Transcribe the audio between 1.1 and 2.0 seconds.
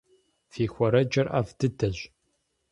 ӏэфӏ дыдэщ.